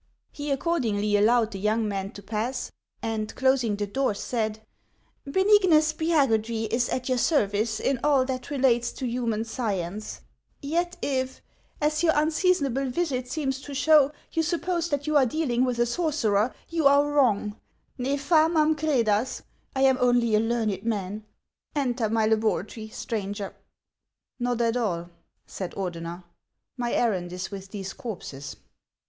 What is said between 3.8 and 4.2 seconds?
door,